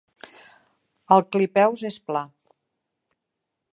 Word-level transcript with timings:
El 1.15 1.21
clipeus 1.35 1.85
és 1.93 1.99
pla. 2.09 2.25